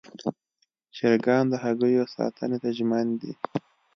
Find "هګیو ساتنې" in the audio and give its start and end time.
1.63-2.57